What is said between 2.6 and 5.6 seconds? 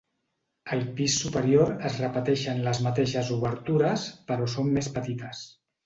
les mateixes obertures però són més petites.